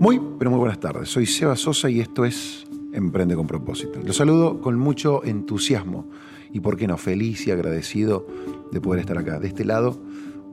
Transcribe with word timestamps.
Muy, 0.00 0.20
pero 0.38 0.52
muy 0.52 0.60
buenas 0.60 0.78
tardes. 0.78 1.08
Soy 1.08 1.26
Seba 1.26 1.56
Sosa 1.56 1.90
y 1.90 1.98
esto 1.98 2.24
es 2.24 2.64
Emprende 2.92 3.34
con 3.34 3.48
propósito. 3.48 4.00
Los 4.04 4.16
saludo 4.16 4.60
con 4.60 4.78
mucho 4.78 5.24
entusiasmo 5.24 6.06
y, 6.52 6.60
por 6.60 6.76
qué 6.76 6.86
no, 6.86 6.96
feliz 6.96 7.46
y 7.48 7.50
agradecido 7.50 8.24
de 8.70 8.80
poder 8.80 9.00
estar 9.00 9.18
acá, 9.18 9.40
de 9.40 9.48
este 9.48 9.64
lado, 9.64 10.00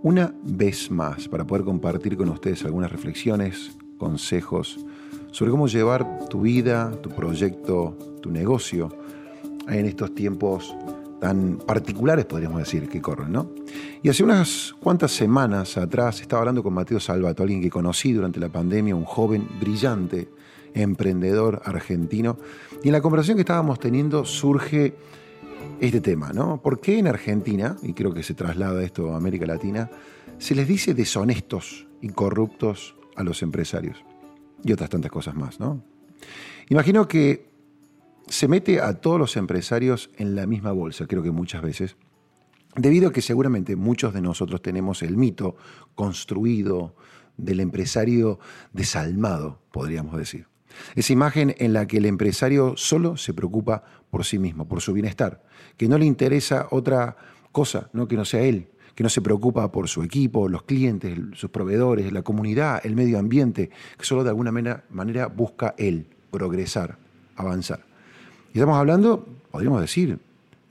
una 0.01 0.33
vez 0.43 0.89
más, 0.89 1.27
para 1.27 1.45
poder 1.45 1.63
compartir 1.63 2.17
con 2.17 2.29
ustedes 2.29 2.65
algunas 2.65 2.91
reflexiones, 2.91 3.77
consejos 3.97 4.83
sobre 5.31 5.51
cómo 5.51 5.67
llevar 5.67 6.27
tu 6.27 6.41
vida, 6.41 6.91
tu 7.01 7.09
proyecto, 7.11 7.97
tu 8.21 8.31
negocio 8.31 8.89
en 9.67 9.85
estos 9.85 10.15
tiempos 10.15 10.75
tan 11.21 11.57
particulares, 11.57 12.25
podríamos 12.25 12.59
decir, 12.59 12.89
que 12.89 13.01
corren, 13.01 13.31
¿no? 13.31 13.51
Y 14.05 14.09
hace 14.09 14.23
unas 14.23 14.75
cuantas 14.79 15.13
semanas 15.13 15.77
atrás 15.77 16.21
estaba 16.21 16.41
hablando 16.41 16.61
con 16.61 16.75
Mateo 16.75 16.99
Salvato, 16.99 17.41
alguien 17.41 17.59
que 17.59 17.71
conocí 17.71 18.13
durante 18.13 18.39
la 18.39 18.49
pandemia, 18.49 18.95
un 18.95 19.03
joven 19.03 19.47
brillante, 19.59 20.29
emprendedor 20.75 21.63
argentino, 21.65 22.37
y 22.83 22.89
en 22.89 22.91
la 22.91 23.01
conversación 23.01 23.35
que 23.35 23.41
estábamos 23.41 23.79
teniendo 23.79 24.23
surge 24.23 24.93
este 25.79 26.01
tema, 26.01 26.31
¿no? 26.33 26.61
¿Por 26.61 26.79
qué 26.79 26.99
en 26.99 27.07
Argentina, 27.07 27.77
y 27.81 27.93
creo 27.93 28.13
que 28.13 28.21
se 28.21 28.35
traslada 28.35 28.83
esto 28.83 29.11
a 29.11 29.17
América 29.17 29.47
Latina, 29.47 29.89
se 30.37 30.53
les 30.53 30.67
dice 30.67 30.93
deshonestos 30.93 31.87
y 31.99 32.09
corruptos 32.09 32.95
a 33.15 33.23
los 33.23 33.41
empresarios? 33.41 34.05
Y 34.63 34.71
otras 34.71 34.91
tantas 34.91 35.09
cosas 35.09 35.33
más, 35.33 35.59
¿no? 35.59 35.81
Imagino 36.69 37.07
que 37.07 37.49
se 38.27 38.47
mete 38.47 38.81
a 38.81 39.01
todos 39.01 39.17
los 39.17 39.35
empresarios 39.35 40.11
en 40.17 40.35
la 40.35 40.45
misma 40.45 40.73
bolsa, 40.73 41.07
creo 41.07 41.23
que 41.23 41.31
muchas 41.31 41.63
veces, 41.63 41.97
debido 42.75 43.09
a 43.09 43.13
que 43.13 43.21
seguramente 43.21 43.75
muchos 43.75 44.13
de 44.13 44.21
nosotros 44.21 44.61
tenemos 44.61 45.01
el 45.03 45.17
mito 45.17 45.55
construido 45.95 46.95
del 47.37 47.59
empresario 47.59 48.39
desalmado, 48.73 49.59
podríamos 49.71 50.17
decir. 50.17 50.47
Esa 50.95 51.13
imagen 51.13 51.55
en 51.57 51.73
la 51.73 51.87
que 51.87 51.97
el 51.97 52.05
empresario 52.05 52.75
solo 52.75 53.17
se 53.17 53.33
preocupa 53.33 53.83
por 54.09 54.25
sí 54.25 54.39
mismo, 54.39 54.67
por 54.67 54.81
su 54.81 54.93
bienestar, 54.93 55.43
que 55.77 55.87
no 55.87 55.97
le 55.97 56.05
interesa 56.05 56.67
otra 56.71 57.15
cosa, 57.51 57.89
¿no? 57.93 58.07
que 58.07 58.17
no 58.17 58.25
sea 58.25 58.41
él, 58.41 58.67
que 58.93 59.03
no 59.03 59.09
se 59.09 59.21
preocupa 59.21 59.71
por 59.71 59.87
su 59.87 60.03
equipo, 60.03 60.49
los 60.49 60.63
clientes, 60.63 61.17
sus 61.33 61.49
proveedores, 61.49 62.11
la 62.11 62.23
comunidad, 62.23 62.81
el 62.85 62.95
medio 62.95 63.19
ambiente, 63.19 63.69
que 63.97 64.05
solo 64.05 64.23
de 64.23 64.29
alguna 64.29 64.51
manera 64.51 65.27
busca 65.27 65.75
él 65.77 66.07
progresar, 66.31 66.97
avanzar. 67.35 67.85
Y 68.53 68.59
estamos 68.59 68.77
hablando, 68.77 69.25
podríamos 69.51 69.81
decir, 69.81 70.19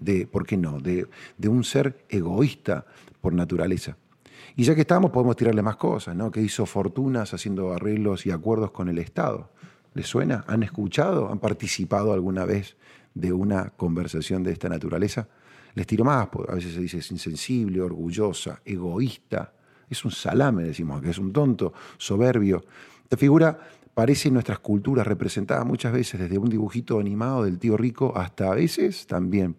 de, 0.05 0.27
¿por 0.27 0.47
qué 0.47 0.57
no?, 0.57 0.79
de, 0.81 1.09
un 1.49 1.65
ser 1.65 2.05
egoísta 2.09 2.87
por 3.21 3.33
naturaleza. 3.33 3.97
Y 4.57 4.65
ya 4.65 4.75
que 4.75 4.83
estamos, 4.83 5.11
podemos 5.11 5.37
tirarle 5.37 5.63
más 5.63 5.77
cosas, 5.77 6.15
¿no? 6.15 6.31
Que 6.31 6.41
hizo 6.41 6.67
fortunas 6.67 7.35
haciendo 7.35 7.73
arreglos 7.73 8.27
y 8.27 8.31
acuerdos 8.31 8.71
con 8.71 8.89
el 8.89 8.99
Estado. 8.99 9.51
¿Les 9.95 10.07
suena? 10.07 10.45
¿Han 10.47 10.63
escuchado? 10.63 11.31
¿Han 11.31 11.39
participado 11.39 12.13
alguna 12.13 12.45
vez 12.45 12.77
de 13.15 13.33
una 13.33 13.71
conversación 13.71 14.43
de 14.43 14.53
esta 14.53 14.69
naturaleza? 14.69 15.29
Les 15.75 15.87
tiro 15.87 16.05
más, 16.05 16.29
a 16.49 16.55
veces 16.55 16.75
se 16.75 16.81
dice 16.81 16.99
es 16.99 17.11
insensible, 17.11 17.81
orgullosa, 17.81 18.61
egoísta. 18.65 19.55
Es 19.91 20.05
un 20.05 20.13
salame, 20.13 20.63
decimos, 20.63 21.03
que 21.03 21.11
es 21.11 21.19
un 21.19 21.33
tonto, 21.33 21.73
soberbio. 21.99 22.65
Esta 23.03 23.17
figura 23.17 23.59
parece 23.93 24.29
en 24.29 24.35
nuestras 24.35 24.61
culturas 24.61 25.07
representada 25.07 25.65
muchas 25.65 25.93
veces 25.93 26.21
desde 26.21 26.39
un 26.39 26.49
dibujito 26.49 26.99
animado 27.01 27.45
del 27.45 27.59
tío 27.59 27.77
rico 27.77 28.13
hasta 28.17 28.51
a 28.51 28.55
veces 28.55 29.07
también 29.07 29.57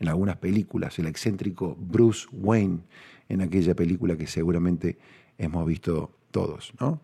en 0.00 0.08
algunas 0.08 0.36
películas, 0.36 0.98
el 0.98 1.06
excéntrico 1.06 1.76
Bruce 1.78 2.26
Wayne 2.32 2.80
en 3.28 3.42
aquella 3.42 3.74
película 3.74 4.16
que 4.16 4.26
seguramente 4.26 4.98
hemos 5.36 5.66
visto 5.66 6.18
todos, 6.30 6.72
¿no? 6.80 7.00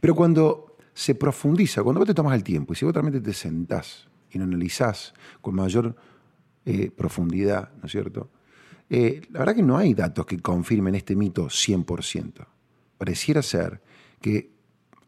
Pero 0.00 0.14
cuando 0.14 0.76
se 0.92 1.14
profundiza, 1.14 1.82
cuando 1.82 2.00
vos 2.00 2.06
te 2.06 2.14
tomas 2.14 2.34
el 2.34 2.44
tiempo 2.44 2.72
y 2.72 2.76
si 2.76 2.84
vos 2.84 2.94
realmente 2.94 3.20
te 3.20 3.32
sentás 3.32 4.06
y 4.30 4.38
lo 4.38 4.44
analizás 4.44 5.14
con 5.40 5.54
mayor 5.54 5.96
eh, 6.64 6.90
profundidad, 6.90 7.70
¿no 7.80 7.86
es 7.86 7.92
cierto? 7.92 8.30
Eh, 8.90 9.22
la 9.30 9.40
verdad 9.40 9.56
que 9.56 9.62
no 9.62 9.76
hay 9.76 9.94
datos 9.94 10.26
que 10.26 10.38
confirmen 10.38 10.94
este 10.94 11.16
mito 11.16 11.46
100%. 11.46 12.46
Pareciera 12.98 13.42
ser 13.42 13.80
que 14.20 14.50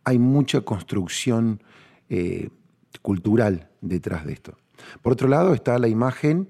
hay 0.05 0.19
mucha 0.19 0.61
construcción 0.63 1.63
eh, 2.09 2.49
cultural 3.03 3.71
detrás 3.81 4.25
de 4.25 4.33
esto. 4.33 4.57
Por 5.03 5.13
otro 5.13 5.29
lado 5.29 5.55
está 5.55 5.79
la 5.79 5.89
imagen, 5.89 6.49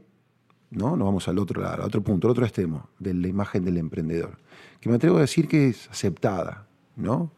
¿no? 0.70 0.96
Nos 0.96 1.06
vamos 1.06 1.28
al 1.28 1.38
otro 1.38 1.62
lado, 1.62 1.82
al 1.82 1.88
otro 1.88 2.02
punto, 2.02 2.26
al 2.26 2.32
otro 2.32 2.44
extremo, 2.44 2.88
de 2.98 3.14
la 3.14 3.28
imagen 3.28 3.64
del 3.64 3.78
emprendedor, 3.78 4.38
que 4.80 4.88
me 4.88 4.96
atrevo 4.96 5.18
a 5.18 5.20
decir 5.20 5.48
que 5.48 5.68
es 5.68 5.88
aceptada, 5.90 6.66
¿no? 6.96 7.32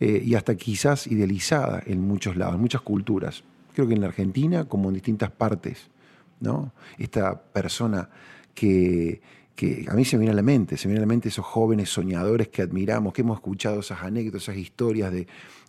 Eh, 0.00 0.22
y 0.24 0.34
hasta 0.34 0.54
quizás 0.56 1.06
idealizada 1.06 1.82
en 1.84 2.00
muchos 2.00 2.36
lados, 2.36 2.54
en 2.54 2.60
muchas 2.60 2.80
culturas. 2.80 3.44
Creo 3.74 3.86
que 3.86 3.94
en 3.94 4.00
la 4.00 4.06
Argentina, 4.06 4.64
como 4.64 4.88
en 4.88 4.94
distintas 4.94 5.30
partes, 5.30 5.90
¿no? 6.40 6.72
Esta 6.98 7.42
persona 7.42 8.08
que, 8.54 9.20
que 9.60 9.84
a 9.90 9.92
mí 9.92 10.06
se 10.06 10.16
me 10.16 10.20
viene 10.20 10.32
a 10.32 10.36
la 10.36 10.42
mente, 10.42 10.78
se 10.78 10.88
me 10.88 10.92
viene 10.92 11.04
a 11.04 11.06
la 11.06 11.12
mente 11.12 11.28
esos 11.28 11.44
jóvenes 11.44 11.90
soñadores 11.90 12.48
que 12.48 12.62
admiramos, 12.62 13.12
que 13.12 13.20
hemos 13.20 13.36
escuchado 13.36 13.80
esas 13.80 14.02
anécdotas, 14.02 14.44
esas 14.44 14.56
historias 14.56 15.12
de, 15.12 15.26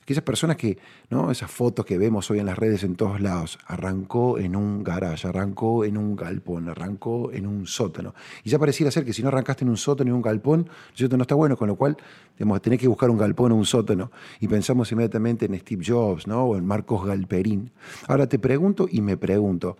esas 0.08 0.24
personas 0.24 0.56
que, 0.56 0.78
¿no? 1.10 1.30
Esas 1.30 1.52
fotos 1.52 1.86
que 1.86 1.98
vemos 1.98 2.32
hoy 2.32 2.40
en 2.40 2.46
las 2.46 2.58
redes 2.58 2.86
en 2.86 2.96
todos 2.96 3.20
lados, 3.20 3.60
arrancó 3.68 4.40
en 4.40 4.56
un 4.56 4.82
garage, 4.82 5.28
arrancó 5.28 5.84
en 5.84 5.98
un 5.98 6.16
galpón, 6.16 6.70
arrancó 6.70 7.34
en 7.34 7.46
un 7.46 7.68
sótano. 7.68 8.14
Y 8.46 8.50
ya 8.50 8.58
pareciera 8.58 8.92
ser 8.92 9.04
que 9.04 9.12
si 9.12 9.22
no 9.22 9.28
arrancaste 9.28 9.66
en 9.66 9.70
un 9.70 9.76
sótano 9.78 10.10
y 10.10 10.14
un 10.14 10.22
galpón, 10.22 10.70
sótano 10.94 11.18
no 11.18 11.24
está 11.24 11.36
bueno, 11.36 11.58
con 11.58 11.68
lo 11.68 11.76
cual 11.76 11.98
digamos, 12.38 12.62
tenés 12.62 12.80
que 12.80 12.88
buscar 12.88 13.10
un 13.10 13.18
galpón 13.18 13.52
o 13.52 13.56
un 13.56 13.66
sótano. 13.66 14.10
Y 14.40 14.48
pensamos 14.48 14.90
inmediatamente 14.94 15.48
en 15.48 15.60
Steve 15.60 15.84
Jobs, 15.86 16.28
¿no? 16.28 16.46
O 16.46 16.56
en 16.56 16.66
Marcos 16.66 17.06
Galperín. 17.06 17.72
Ahora 18.08 18.28
te 18.28 18.40
pregunto 18.40 18.88
y 18.90 19.02
me 19.02 19.18
pregunto, 19.18 19.76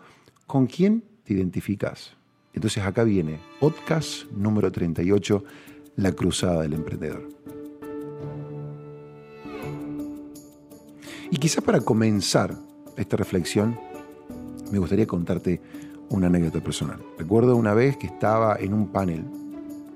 ¿con 0.48 0.68
quién 0.68 1.02
te 1.24 1.34
identificas? 1.34 2.18
Entonces 2.54 2.84
acá 2.84 3.04
viene 3.04 3.40
podcast 3.60 4.30
número 4.32 4.72
38, 4.72 5.44
La 5.96 6.12
Cruzada 6.12 6.62
del 6.62 6.74
Emprendedor. 6.74 7.28
Y 11.30 11.38
quizás 11.38 11.64
para 11.64 11.80
comenzar 11.80 12.56
esta 12.98 13.16
reflexión, 13.16 13.80
me 14.72 14.80
gustaría 14.80 15.08
contarte 15.08 15.62
una 16.10 16.28
anécdota 16.28 16.62
personal. 16.62 17.00
Recuerdo 17.18 17.56
una 17.56 17.74
vez 17.74 17.96
que 17.96 18.08
estaba 18.08 18.58
en 18.60 18.74
un 18.74 18.92
panel, 18.92 19.24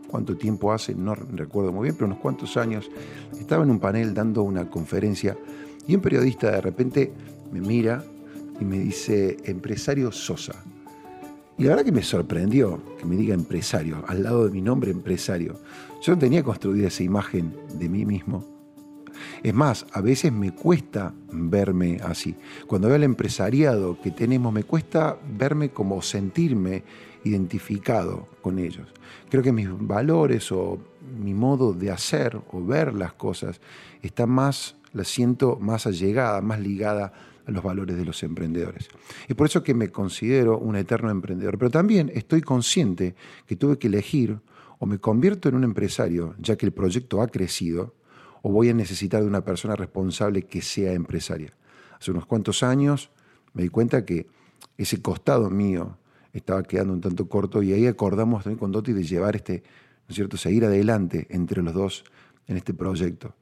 cuánto 0.08 0.38
tiempo 0.38 0.72
hace, 0.72 0.96
no 0.96 1.14
recuerdo 1.14 1.74
muy 1.74 1.84
bien, 1.84 1.96
pero 1.96 2.08
unos 2.08 2.20
cuantos 2.20 2.56
años, 2.56 2.90
estaba 3.38 3.64
en 3.64 3.72
un 3.72 3.80
panel 3.80 4.14
dando 4.14 4.44
una 4.44 4.70
conferencia 4.70 5.38
y 5.86 5.96
un 5.96 6.02
periodista 6.02 6.52
de 6.52 6.62
repente 6.62 7.14
me 7.52 7.60
mira 7.60 8.04
y 8.60 8.64
me 8.64 8.80
dice, 8.80 9.36
empresario 9.44 10.14
Sosa. 10.14 10.64
Y 11.58 11.64
la 11.64 11.70
verdad 11.70 11.86
que 11.86 11.92
me 11.92 12.04
sorprendió 12.04 12.82
que 12.98 13.06
me 13.06 13.16
diga 13.16 13.34
empresario, 13.34 14.04
al 14.08 14.24
lado 14.24 14.46
de 14.46 14.52
mi 14.52 14.62
nombre 14.62 14.92
empresario. 14.92 15.60
Yo 16.02 16.14
no 16.14 16.20
tenía 16.20 16.44
construida 16.44 16.88
esa 16.88 17.04
imagen 17.04 17.54
de 17.80 17.88
mí 17.88 18.06
mismo 18.06 18.56
es 19.44 19.54
más, 19.54 19.86
a 19.92 20.02
veces 20.02 20.32
me 20.32 20.54
cuesta 20.54 21.14
verme 21.32 22.00
así. 22.04 22.36
Cuando 22.68 22.88
veo 22.88 22.98
el 22.98 23.04
empresariado 23.04 24.00
que 24.02 24.12
tenemos, 24.12 24.54
me 24.54 24.64
cuesta 24.64 25.18
verme 25.38 25.70
como 25.70 26.02
sentirme 26.02 26.84
identificado 27.24 28.28
con 28.42 28.60
ellos. 28.60 28.88
Creo 29.30 29.44
que 29.44 29.52
mis 29.52 29.68
valores 29.72 30.52
o 30.52 30.80
mi 31.20 31.34
modo 31.34 31.74
de 31.74 31.92
hacer 31.92 32.40
o 32.52 32.64
ver 32.64 32.94
las 32.94 33.14
cosas 33.14 33.62
está 34.02 34.26
más, 34.26 34.76
la 34.94 35.04
siento 35.04 35.58
más 35.60 35.88
allegada, 35.88 36.42
más 36.42 36.60
ligada 36.60 37.14
los 37.48 37.64
valores 37.64 37.96
de 37.96 38.06
los 38.06 38.22
emprendedores. 38.24 38.90
Es 39.28 39.36
por 39.36 39.48
eso 39.48 39.64
que 39.64 39.74
me 39.74 39.92
considero 39.92 40.58
un 40.58 40.76
eterno 40.76 41.10
emprendedor, 41.10 41.58
pero 41.58 41.72
también 41.72 42.12
estoy 42.14 42.42
consciente 42.42 43.16
que 43.46 43.56
tuve 43.56 43.78
que 43.78 43.88
elegir 43.88 44.40
o 44.80 44.86
me 44.86 45.00
convierto 45.00 45.50
en 45.50 45.56
un 45.56 45.64
empresario, 45.64 46.36
ya 46.38 46.58
que 46.58 46.66
el 46.66 46.72
proyecto 46.72 47.22
ha 47.22 47.28
crecido, 47.28 47.96
o 48.42 48.52
voy 48.52 48.70
a 48.70 48.74
necesitar 48.74 49.22
de 49.22 49.28
una 49.28 49.44
persona 49.44 49.76
responsable 49.76 50.44
que 50.44 50.62
sea 50.62 50.94
empresaria. 50.94 51.54
Hace 52.00 52.12
unos 52.12 52.26
cuantos 52.26 52.62
años 52.62 53.10
me 53.54 53.64
di 53.64 53.70
cuenta 53.70 54.06
que 54.06 54.28
ese 54.78 55.02
costado 55.02 55.50
mío 55.50 55.98
estaba 56.34 56.64
quedando 56.64 56.94
un 56.94 57.02
tanto 57.02 57.28
corto 57.28 57.64
y 57.64 57.74
ahí 57.74 57.88
acordamos 57.88 58.44
también 58.44 58.60
con 58.60 58.72
Dotti 58.72 58.94
de 58.94 59.04
llevar 59.04 59.36
este, 59.36 59.64
¿no 60.08 60.10
es 60.10 60.16
cierto?, 60.16 60.38
seguir 60.38 60.66
adelante 60.66 61.28
entre 61.30 61.64
los 61.64 61.74
dos 61.74 62.04
en 62.48 62.58
este 62.58 62.74
proyecto. 62.74 63.34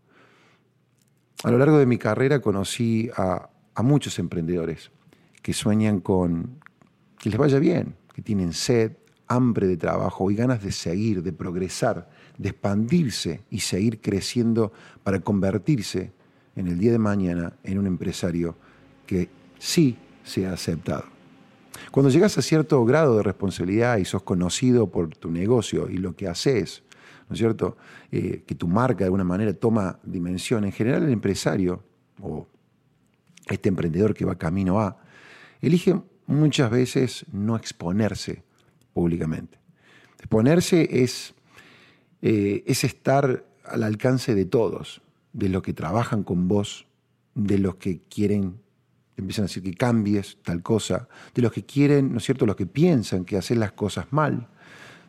A 1.43 1.51
lo 1.51 1.57
largo 1.57 1.77
de 1.77 1.85
mi 1.85 1.97
carrera 1.97 2.39
conocí 2.39 3.09
a, 3.17 3.49
a 3.75 3.83
muchos 3.83 4.19
emprendedores 4.19 4.91
que 5.41 5.53
sueñan 5.53 5.99
con 5.99 6.59
que 7.19 7.29
les 7.29 7.37
vaya 7.37 7.59
bien, 7.59 7.95
que 8.13 8.21
tienen 8.21 8.53
sed, 8.53 8.93
hambre 9.27 9.67
de 9.67 9.77
trabajo 9.77 10.29
y 10.29 10.35
ganas 10.35 10.63
de 10.63 10.71
seguir, 10.71 11.23
de 11.23 11.33
progresar, 11.33 12.09
de 12.37 12.49
expandirse 12.49 13.41
y 13.49 13.59
seguir 13.59 14.01
creciendo 14.01 14.71
para 15.03 15.19
convertirse 15.19 16.11
en 16.55 16.67
el 16.67 16.77
día 16.77 16.91
de 16.91 16.99
mañana 16.99 17.53
en 17.63 17.79
un 17.79 17.87
empresario 17.87 18.55
que 19.05 19.29
sí 19.57 19.97
sea 20.23 20.53
aceptado. 20.53 21.05
Cuando 21.91 22.09
llegas 22.09 22.37
a 22.37 22.41
cierto 22.41 22.83
grado 22.85 23.17
de 23.17 23.23
responsabilidad 23.23 23.97
y 23.97 24.05
sos 24.05 24.23
conocido 24.23 24.87
por 24.87 25.15
tu 25.15 25.31
negocio 25.31 25.89
y 25.89 25.97
lo 25.97 26.15
que 26.15 26.27
haces, 26.27 26.83
¿no 27.29 27.33
es 27.33 27.39
cierto? 27.39 27.77
Eh, 28.11 28.43
que 28.45 28.55
tu 28.55 28.67
marca 28.67 28.99
de 28.99 29.05
alguna 29.05 29.23
manera 29.23 29.53
toma 29.53 29.99
dimensión. 30.03 30.65
En 30.65 30.71
general 30.71 31.03
el 31.03 31.11
empresario 31.11 31.83
o 32.21 32.47
este 33.47 33.69
emprendedor 33.69 34.13
que 34.13 34.25
va 34.25 34.37
camino 34.37 34.79
a, 34.79 34.97
elige 35.61 36.01
muchas 36.25 36.69
veces 36.71 37.25
no 37.31 37.55
exponerse 37.55 38.43
públicamente. 38.93 39.57
Exponerse 40.19 41.03
es, 41.03 41.33
eh, 42.21 42.63
es 42.65 42.83
estar 42.83 43.45
al 43.65 43.83
alcance 43.83 44.35
de 44.35 44.45
todos, 44.45 45.01
de 45.33 45.49
los 45.49 45.63
que 45.63 45.73
trabajan 45.73 46.23
con 46.23 46.47
vos, 46.47 46.87
de 47.35 47.57
los 47.57 47.75
que 47.75 48.01
quieren, 48.09 48.59
empiezan 49.17 49.43
a 49.43 49.47
decir 49.47 49.63
que 49.63 49.73
cambies 49.73 50.37
tal 50.43 50.61
cosa, 50.61 51.07
de 51.33 51.41
los 51.41 51.51
que 51.51 51.65
quieren, 51.65 52.11
¿no 52.11 52.17
es 52.19 52.23
cierto?, 52.23 52.45
los 52.45 52.55
que 52.55 52.65
piensan 52.65 53.25
que 53.25 53.37
haces 53.37 53.57
las 53.57 53.71
cosas 53.71 54.07
mal, 54.11 54.47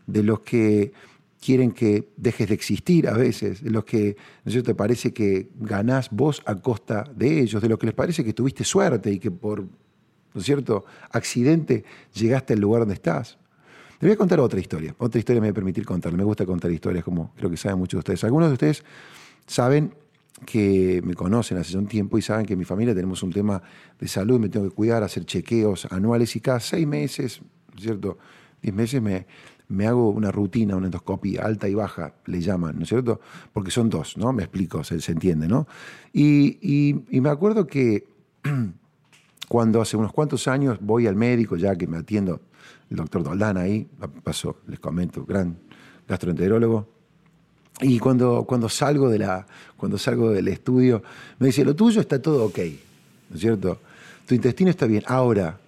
de 0.06 0.22
los 0.22 0.40
que 0.40 0.92
quieren 1.44 1.72
que 1.72 2.08
dejes 2.16 2.48
de 2.48 2.54
existir 2.54 3.06
a 3.06 3.12
veces, 3.12 3.60
los 3.62 3.84
que, 3.84 4.16
¿no 4.44 4.52
es 4.52 4.62
te 4.62 4.74
parece 4.74 5.12
que 5.12 5.50
ganás 5.56 6.08
vos 6.10 6.42
a 6.46 6.54
costa 6.54 7.04
de 7.14 7.40
ellos, 7.40 7.60
de 7.60 7.68
los 7.68 7.78
que 7.78 7.86
les 7.86 7.94
parece 7.94 8.24
que 8.24 8.32
tuviste 8.32 8.64
suerte 8.64 9.10
y 9.10 9.18
que 9.18 9.30
por, 9.30 9.60
¿no 9.62 10.40
es 10.40 10.44
cierto?, 10.44 10.86
accidente 11.10 11.84
llegaste 12.14 12.54
al 12.54 12.60
lugar 12.60 12.80
donde 12.80 12.94
estás. 12.94 13.36
Te 13.98 14.06
voy 14.06 14.14
a 14.14 14.16
contar 14.16 14.40
otra 14.40 14.58
historia. 14.58 14.94
Otra 14.98 15.18
historia 15.18 15.40
me 15.40 15.48
voy 15.48 15.50
a 15.50 15.54
permitir 15.54 15.84
contar. 15.84 16.14
Me 16.14 16.24
gusta 16.24 16.46
contar 16.46 16.70
historias, 16.70 17.04
como 17.04 17.34
creo 17.36 17.50
que 17.50 17.58
saben 17.58 17.78
muchos 17.78 17.98
de 17.98 18.00
ustedes. 18.00 18.24
Algunos 18.24 18.48
de 18.48 18.54
ustedes 18.54 18.82
saben 19.46 19.94
que 20.46 21.02
me 21.04 21.14
conocen 21.14 21.58
hace 21.58 21.76
un 21.76 21.86
tiempo 21.86 22.16
y 22.16 22.22
saben 22.22 22.46
que 22.46 22.54
en 22.54 22.58
mi 22.58 22.64
familia 22.64 22.94
tenemos 22.94 23.22
un 23.22 23.32
tema 23.32 23.62
de 24.00 24.08
salud, 24.08 24.40
me 24.40 24.48
tengo 24.48 24.68
que 24.68 24.74
cuidar, 24.74 25.02
hacer 25.02 25.24
chequeos 25.26 25.86
anuales 25.92 26.34
y 26.36 26.40
cada 26.40 26.60
seis 26.60 26.86
meses, 26.86 27.40
¿cierto? 27.78 28.18
Diez 28.62 28.74
meses 28.74 29.02
me, 29.02 29.26
me 29.68 29.86
hago 29.86 30.10
una 30.10 30.30
rutina, 30.30 30.76
una 30.76 30.86
endoscopia 30.86 31.42
alta 31.42 31.68
y 31.68 31.74
baja, 31.74 32.14
le 32.26 32.40
llaman, 32.40 32.76
¿no 32.76 32.82
es 32.82 32.88
cierto? 32.88 33.20
Porque 33.52 33.70
son 33.70 33.88
dos, 33.88 34.16
¿no? 34.16 34.32
Me 34.32 34.42
explico, 34.42 34.84
se, 34.84 34.96
entiende, 35.10 35.48
¿no? 35.48 35.66
Y, 36.12 36.94
y, 37.10 37.20
me 37.20 37.30
acuerdo 37.30 37.66
que 37.66 38.06
cuando 39.48 39.80
hace 39.80 39.96
unos 39.96 40.12
cuantos 40.12 40.48
años 40.48 40.78
voy 40.80 41.06
al 41.06 41.16
médico, 41.16 41.56
ya 41.56 41.76
que 41.76 41.86
me 41.86 41.98
atiendo 41.98 42.40
el 42.90 42.96
doctor 42.96 43.22
Doldán 43.22 43.56
ahí, 43.56 43.88
paso, 44.22 44.58
les 44.66 44.78
comento, 44.78 45.24
gran 45.24 45.56
gastroenterólogo, 46.06 46.94
y 47.80 47.98
cuando, 47.98 48.44
cuando, 48.44 48.68
salgo 48.68 49.08
de 49.08 49.18
la, 49.18 49.46
cuando 49.76 49.98
salgo 49.98 50.30
del 50.30 50.46
estudio, 50.48 51.02
me 51.38 51.48
dice, 51.48 51.64
lo 51.64 51.74
tuyo 51.74 52.00
está 52.00 52.22
todo 52.22 52.44
ok, 52.44 52.58
¿no 53.30 53.34
es 53.34 53.40
cierto? 53.40 53.80
Tu 54.26 54.34
intestino 54.34 54.70
está 54.70 54.86
bien. 54.86 55.02
Ahora, 55.06 55.58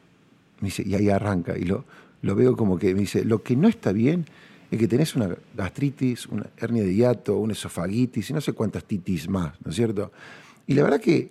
me 0.61 0.67
dice, 0.67 0.85
y 0.87 0.95
ahí 0.95 1.11
arranca, 1.11 1.59
y 1.59 1.65
lo, 1.65 1.85
lo 2.26 2.34
veo 2.34 2.56
como 2.56 2.78
que 2.78 2.93
me 2.94 3.00
dice, 3.00 3.25
lo 3.25 3.43
que 3.43 3.56
no 3.56 3.69
está 3.69 3.93
bien 3.93 4.26
es 4.70 4.78
que 4.78 4.88
tenés 4.88 5.14
una 5.14 5.34
gastritis, 5.55 6.26
una 6.26 6.46
hernia 6.56 6.82
de 6.82 6.94
hiato, 6.94 7.37
una 7.38 7.52
esofagitis 7.52 8.31
y 8.31 8.32
no 8.32 8.40
sé 8.40 8.52
cuántas 8.52 8.84
titis 8.84 9.28
más, 9.28 9.55
¿no 9.64 9.70
es 9.70 9.76
cierto? 9.76 10.12
Y 10.67 10.75
la 10.75 10.82
verdad 10.82 11.00
que 11.00 11.31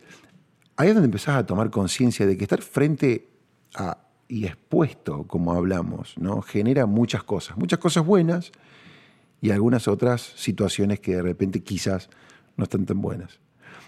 ahí 0.77 0.87
es 0.87 0.93
donde 0.93 1.07
empezás 1.07 1.35
a 1.35 1.45
tomar 1.45 1.69
conciencia 1.69 2.25
de 2.25 2.37
que 2.37 2.45
estar 2.45 2.61
frente 2.61 3.27
a 3.75 3.97
y 4.27 4.45
expuesto, 4.45 5.23
como 5.27 5.53
hablamos, 5.53 6.17
¿no? 6.17 6.41
genera 6.41 6.87
muchas 6.87 7.23
cosas, 7.23 7.57
muchas 7.57 7.77
cosas 7.77 8.03
buenas, 8.05 8.51
y 9.41 9.51
algunas 9.51 9.87
otras 9.87 10.33
situaciones 10.35 10.99
que 10.99 11.15
de 11.15 11.21
repente 11.21 11.61
quizás 11.61 12.09
no 12.57 12.63
están 12.63 12.85
tan 12.85 13.01
buenas. 13.01 13.39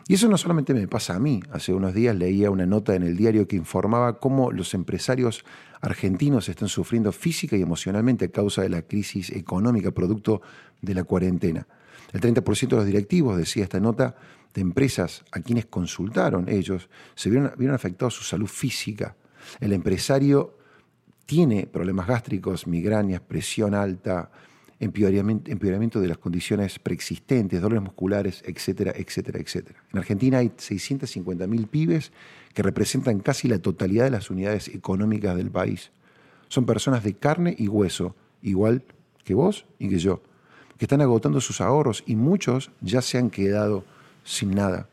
Y 0.07 0.13
eso 0.13 0.29
no 0.29 0.37
solamente 0.37 0.73
me 0.73 0.87
pasa 0.87 1.15
a 1.15 1.19
mí. 1.19 1.41
Hace 1.51 1.73
unos 1.73 1.93
días 1.93 2.15
leía 2.15 2.49
una 2.49 2.65
nota 2.65 2.95
en 2.95 3.03
el 3.03 3.17
diario 3.17 3.47
que 3.47 3.57
informaba 3.57 4.19
cómo 4.19 4.51
los 4.51 4.73
empresarios 4.73 5.43
argentinos 5.81 6.47
están 6.47 6.69
sufriendo 6.69 7.11
física 7.11 7.57
y 7.57 7.61
emocionalmente 7.61 8.25
a 8.25 8.31
causa 8.31 8.61
de 8.61 8.69
la 8.69 8.83
crisis 8.83 9.29
económica 9.31 9.91
producto 9.91 10.41
de 10.81 10.93
la 10.93 11.03
cuarentena. 11.03 11.67
El 12.13 12.21
30% 12.21 12.69
de 12.69 12.75
los 12.77 12.85
directivos, 12.85 13.37
decía 13.37 13.63
esta 13.63 13.81
nota, 13.81 14.15
de 14.53 14.61
empresas 14.61 15.25
a 15.31 15.41
quienes 15.41 15.65
consultaron 15.65 16.47
ellos, 16.47 16.89
se 17.15 17.29
vieron, 17.29 17.51
vieron 17.57 17.75
afectados 17.75 18.15
su 18.15 18.23
salud 18.23 18.47
física. 18.47 19.15
El 19.59 19.73
empresario 19.73 20.57
tiene 21.25 21.67
problemas 21.67 22.07
gástricos, 22.07 22.65
migrañas, 22.65 23.19
presión 23.19 23.75
alta, 23.75 24.31
empeoramiento, 24.79 25.99
de 25.99 26.07
las 26.07 26.17
condiciones 26.17 26.79
preexistentes, 26.79 27.61
dolores 27.61 27.83
musculares, 27.83 28.43
etcétera, 28.45 28.93
etcétera, 28.95 29.39
etcétera. 29.39 29.83
En 29.91 29.99
Argentina 29.99 30.37
hay 30.39 30.49
650.000 30.49 31.67
pibes 31.67 32.11
que 32.53 32.63
representan 32.63 33.19
casi 33.19 33.47
la 33.47 33.59
totalidad 33.59 34.05
de 34.05 34.11
las 34.11 34.29
unidades 34.29 34.67
económicas 34.67 35.35
del 35.35 35.49
país. 35.49 35.91
Son 36.47 36.65
personas 36.65 37.03
de 37.03 37.13
carne 37.13 37.55
y 37.57 37.67
hueso, 37.67 38.15
igual 38.41 38.83
que 39.23 39.33
vos 39.33 39.65
y 39.79 39.89
que 39.89 39.99
yo, 39.99 40.21
que 40.77 40.85
están 40.85 41.01
agotando 41.01 41.41
sus 41.41 41.59
ahorros 41.59 42.03
y 42.05 42.15
muchos 42.15 42.71
ya 42.81 43.01
se 43.01 43.17
han 43.17 43.29
quedado 43.29 43.83
sin 44.23 44.51
nada. 44.51 44.87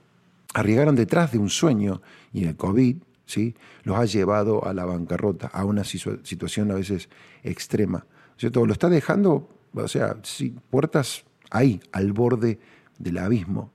Arriesgaron 0.55 0.97
detrás 0.97 1.33
de 1.33 1.39
un 1.39 1.51
sueño 1.51 2.01
y 2.33 2.45
el 2.45 2.57
COVID 2.57 2.97
¿sí? 3.27 3.55
los 3.83 3.99
ha 3.99 4.05
llevado 4.07 4.67
a 4.67 4.73
la 4.73 4.85
bancarrota, 4.85 5.49
a 5.49 5.65
una 5.65 5.85
situación 5.85 6.71
a 6.71 6.75
veces 6.75 7.09
extrema. 7.43 8.07
¿cierto? 8.39 8.65
Lo 8.65 8.73
está 8.73 8.89
dejando 8.89 9.49
o 9.75 9.89
sea, 9.89 10.17
sí, 10.23 10.55
puertas 10.71 11.25
ahí, 11.51 11.81
al 11.93 12.13
borde 12.13 12.59
del 12.99 13.19
abismo. 13.19 13.71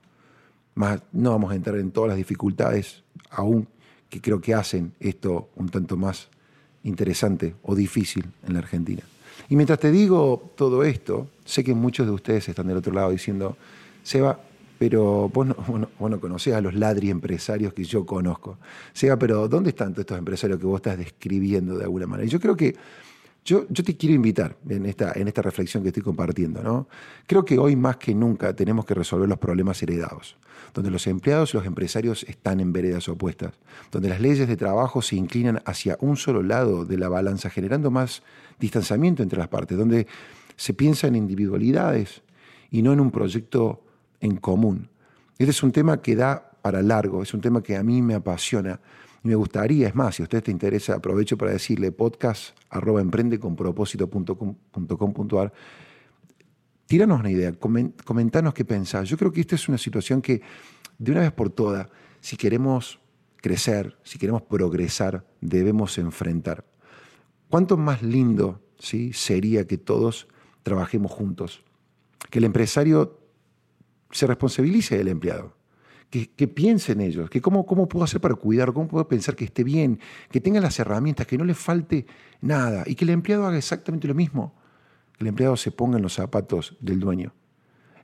Más, 0.74 1.02
no 1.12 1.30
vamos 1.30 1.52
a 1.52 1.56
entrar 1.56 1.76
en 1.76 1.90
todas 1.90 2.08
las 2.08 2.16
dificultades 2.16 3.02
aún 3.30 3.68
que 4.08 4.20
creo 4.20 4.40
que 4.40 4.54
hacen 4.54 4.92
esto 5.00 5.50
un 5.56 5.68
tanto 5.68 5.96
más 5.96 6.28
interesante 6.82 7.54
o 7.62 7.74
difícil 7.74 8.24
en 8.46 8.54
la 8.54 8.58
Argentina. 8.60 9.02
Y 9.48 9.56
mientras 9.56 9.78
te 9.78 9.90
digo 9.90 10.52
todo 10.56 10.84
esto, 10.84 11.28
sé 11.44 11.64
que 11.64 11.74
muchos 11.74 12.06
de 12.06 12.12
ustedes 12.12 12.48
están 12.48 12.66
del 12.66 12.76
otro 12.76 12.92
lado 12.92 13.10
diciendo, 13.10 13.56
Seba, 14.02 14.40
pero 14.78 15.28
vos 15.28 15.46
no, 15.46 15.54
vos 15.98 16.10
no, 16.10 16.20
conocés 16.20 16.54
a 16.54 16.60
los 16.60 16.74
ladri 16.74 17.10
empresarios 17.10 17.72
que 17.72 17.84
yo 17.84 18.06
conozco. 18.06 18.58
Seba, 18.92 19.18
pero 19.18 19.48
¿dónde 19.48 19.70
están 19.70 19.92
todos 19.92 20.04
estos 20.04 20.18
empresarios 20.18 20.58
que 20.58 20.66
vos 20.66 20.78
estás 20.78 20.98
describiendo 20.98 21.76
de 21.76 21.84
alguna 21.84 22.06
manera? 22.06 22.26
Y 22.26 22.30
yo 22.30 22.40
creo 22.40 22.56
que 22.56 22.74
yo, 23.44 23.66
te 23.66 23.96
quiero 23.96 24.14
invitar 24.14 24.56
en 24.68 24.86
esta, 24.86 25.12
en 25.14 25.26
esta 25.26 25.42
reflexión 25.42 25.82
que 25.82 25.88
estoy 25.88 26.02
compartiendo. 26.02 26.62
¿no? 26.62 26.88
Creo 27.26 27.44
que 27.44 27.58
hoy 27.58 27.74
más 27.74 27.96
que 27.96 28.14
nunca 28.14 28.54
tenemos 28.54 28.84
que 28.84 28.94
resolver 28.94 29.28
los 29.28 29.38
problemas 29.38 29.82
heredados, 29.82 30.36
donde 30.74 30.90
los 30.90 31.06
empleados 31.06 31.54
y 31.54 31.56
los 31.56 31.66
empresarios 31.66 32.24
están 32.24 32.60
en 32.60 32.72
veredas 32.72 33.08
opuestas, 33.08 33.54
donde 33.90 34.08
las 34.08 34.20
leyes 34.20 34.46
de 34.46 34.56
trabajo 34.56 35.02
se 35.02 35.16
inclinan 35.16 35.62
hacia 35.64 35.96
un 36.00 36.16
solo 36.16 36.42
lado 36.42 36.84
de 36.84 36.98
la 36.98 37.08
balanza, 37.08 37.50
generando 37.50 37.90
más 37.90 38.22
distanciamiento 38.58 39.22
entre 39.22 39.38
las 39.38 39.48
partes, 39.48 39.78
donde 39.78 40.06
se 40.56 40.74
piensa 40.74 41.06
en 41.06 41.16
individualidades 41.16 42.22
y 42.70 42.82
no 42.82 42.92
en 42.92 43.00
un 43.00 43.10
proyecto 43.10 43.82
en 44.20 44.36
común. 44.36 44.90
Este 45.38 45.50
es 45.52 45.62
un 45.62 45.72
tema 45.72 46.02
que 46.02 46.14
da 46.14 46.49
para 46.60 46.82
largo, 46.82 47.22
es 47.22 47.32
un 47.34 47.40
tema 47.40 47.62
que 47.62 47.76
a 47.76 47.82
mí 47.82 48.02
me 48.02 48.14
apasiona 48.14 48.80
y 49.22 49.28
me 49.28 49.34
gustaría, 49.34 49.88
es 49.88 49.94
más, 49.94 50.14
si 50.14 50.22
a 50.22 50.24
usted 50.24 50.42
te 50.42 50.50
interesa, 50.50 50.94
aprovecho 50.94 51.36
para 51.36 51.52
decirle 51.52 51.92
podcast 51.92 52.56
arroba 52.70 53.02
emprendeconpropósito.com.ar. 53.02 55.52
Tíranos 56.86 57.20
una 57.20 57.30
idea, 57.30 57.52
comentanos 57.52 58.54
qué 58.54 58.64
pensás. 58.64 59.08
Yo 59.08 59.16
creo 59.16 59.30
que 59.30 59.42
esta 59.42 59.54
es 59.54 59.68
una 59.68 59.78
situación 59.78 60.20
que, 60.22 60.42
de 60.98 61.12
una 61.12 61.20
vez 61.20 61.30
por 61.32 61.50
todas, 61.50 61.86
si 62.20 62.36
queremos 62.36 62.98
crecer, 63.36 63.96
si 64.02 64.18
queremos 64.18 64.42
progresar, 64.42 65.24
debemos 65.40 65.96
enfrentar. 65.98 66.64
¿Cuánto 67.48 67.76
más 67.76 68.02
lindo 68.02 68.60
¿sí? 68.78 69.12
sería 69.12 69.66
que 69.66 69.78
todos 69.78 70.26
trabajemos 70.62 71.12
juntos? 71.12 71.62
Que 72.30 72.38
el 72.38 72.44
empresario 72.44 73.20
se 74.10 74.26
responsabilice 74.26 74.98
del 74.98 75.08
empleado 75.08 75.59
que, 76.10 76.48
piensen 76.48 77.00
ellos, 77.00 77.30
que 77.30 77.40
cómo, 77.40 77.64
cómo 77.64 77.88
puedo 77.88 78.04
hacer 78.04 78.20
para 78.20 78.34
cuidar, 78.34 78.72
cómo 78.72 78.88
puedo 78.88 79.06
pensar 79.06 79.36
que 79.36 79.44
esté 79.44 79.62
bien, 79.62 80.00
que 80.30 80.40
tenga 80.40 80.60
las 80.60 80.78
herramientas, 80.80 81.26
que 81.26 81.38
no 81.38 81.44
le 81.44 81.54
falte 81.54 82.04
nada 82.40 82.82
y 82.86 82.96
que 82.96 83.04
el 83.04 83.10
empleado 83.10 83.46
haga 83.46 83.56
exactamente 83.56 84.08
lo 84.08 84.14
mismo, 84.14 84.52
que 85.16 85.24
el 85.24 85.28
empleado 85.28 85.56
se 85.56 85.70
ponga 85.70 85.98
en 85.98 86.02
los 86.02 86.14
zapatos 86.14 86.76
del 86.80 86.98
dueño. 86.98 87.32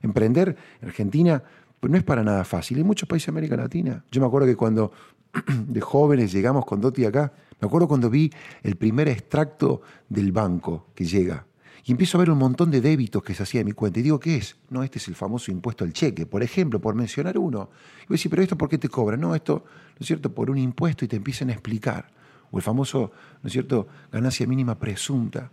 Emprender 0.01 0.55
en 0.81 0.87
Argentina 0.87 1.43
pues 1.79 1.91
no 1.91 1.97
es 1.97 2.03
para 2.03 2.23
nada 2.23 2.43
fácil, 2.43 2.79
en 2.79 2.87
muchos 2.87 3.09
países 3.09 3.27
de 3.27 3.31
América 3.31 3.57
Latina. 3.57 4.03
Yo 4.09 4.21
me 4.21 4.27
acuerdo 4.27 4.47
que 4.47 4.55
cuando 4.55 4.91
de 5.67 5.81
jóvenes 5.81 6.31
llegamos 6.31 6.65
con 6.65 6.79
Doti 6.79 7.03
acá, 7.03 7.33
me 7.59 7.67
acuerdo 7.67 7.87
cuando 7.87 8.09
vi 8.09 8.31
el 8.63 8.77
primer 8.77 9.09
extracto 9.09 9.81
del 10.07 10.31
banco 10.31 10.87
que 10.95 11.05
llega 11.05 11.46
y 11.87 11.91
empiezo 11.91 12.17
a 12.17 12.19
ver 12.19 12.29
un 12.29 12.37
montón 12.37 12.69
de 12.69 12.81
débitos 12.81 13.23
que 13.23 13.33
se 13.33 13.43
hacía 13.43 13.61
en 13.61 13.65
mi 13.65 13.71
cuenta. 13.71 14.01
Y 14.01 14.03
digo, 14.03 14.19
¿qué 14.19 14.35
es? 14.35 14.57
No, 14.69 14.83
este 14.83 14.97
es 14.99 15.07
el 15.07 15.15
famoso 15.15 15.51
impuesto 15.51 15.85
al 15.85 15.93
cheque, 15.93 16.25
por 16.25 16.43
ejemplo, 16.43 16.81
por 16.81 16.95
mencionar 16.95 17.37
uno. 17.37 17.69
Y 18.03 18.07
voy 18.07 18.15
a 18.15 18.17
decir, 18.17 18.29
¿pero 18.29 18.43
esto 18.43 18.57
por 18.57 18.67
qué 18.67 18.77
te 18.77 18.89
cobran? 18.89 19.21
No, 19.21 19.33
esto, 19.33 19.63
¿no 19.63 19.97
es 20.01 20.05
cierto?, 20.05 20.35
por 20.35 20.49
un 20.49 20.57
impuesto 20.57 21.05
y 21.05 21.07
te 21.07 21.15
empiezan 21.15 21.49
a 21.49 21.53
explicar. 21.53 22.09
O 22.51 22.57
el 22.57 22.61
famoso, 22.61 23.13
¿no 23.41 23.47
es 23.47 23.53
cierto?, 23.53 23.87
ganancia 24.11 24.45
mínima 24.45 24.77
presunta. 24.77 25.49